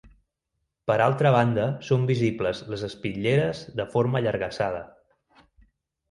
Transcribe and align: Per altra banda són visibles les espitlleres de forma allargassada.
Per 0.91 0.93
altra 1.07 1.31
banda 1.33 1.65
són 1.89 2.07
visibles 2.11 2.61
les 2.73 2.85
espitlleres 2.87 3.61
de 3.81 3.85
forma 3.97 4.19
allargassada. 4.21 4.81